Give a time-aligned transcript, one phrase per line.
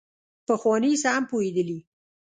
[0.47, 1.79] پخواني سم پوهېدلي.